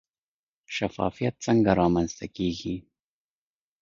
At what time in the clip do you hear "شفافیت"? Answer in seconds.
0.75-1.35